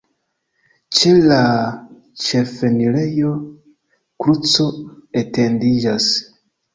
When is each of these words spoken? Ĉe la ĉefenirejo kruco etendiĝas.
Ĉe 0.99 1.09
la 1.31 1.41
ĉefenirejo 2.27 3.33
kruco 4.23 4.65
etendiĝas. 5.23 6.09